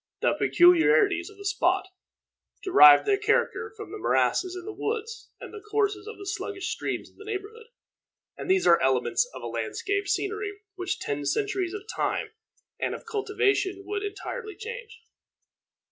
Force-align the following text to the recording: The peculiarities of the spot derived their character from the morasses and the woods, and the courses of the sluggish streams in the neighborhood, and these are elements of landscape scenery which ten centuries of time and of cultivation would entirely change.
The 0.21 0.33
peculiarities 0.33 1.29
of 1.29 1.37
the 1.37 1.45
spot 1.45 1.87
derived 2.63 3.05
their 3.05 3.19
character 3.19 3.71
from 3.77 3.91
the 3.91 3.99
morasses 3.99 4.55
and 4.55 4.65
the 4.65 4.73
woods, 4.73 5.29
and 5.39 5.53
the 5.53 5.61
courses 5.61 6.07
of 6.07 6.17
the 6.17 6.25
sluggish 6.25 6.69
streams 6.69 7.07
in 7.11 7.17
the 7.17 7.23
neighborhood, 7.23 7.67
and 8.35 8.49
these 8.49 8.65
are 8.65 8.81
elements 8.81 9.29
of 9.31 9.43
landscape 9.43 10.07
scenery 10.07 10.53
which 10.73 10.99
ten 10.99 11.23
centuries 11.23 11.75
of 11.75 11.83
time 11.87 12.31
and 12.79 12.95
of 12.95 13.05
cultivation 13.05 13.83
would 13.85 14.01
entirely 14.01 14.55
change. 14.55 15.01